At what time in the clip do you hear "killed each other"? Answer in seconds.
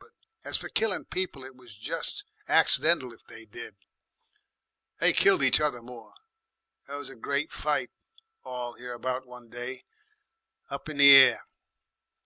5.12-5.82